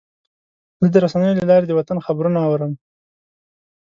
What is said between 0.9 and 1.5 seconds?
د رسنیو له